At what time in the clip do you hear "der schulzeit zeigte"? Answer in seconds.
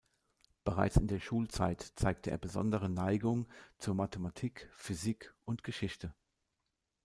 1.07-2.31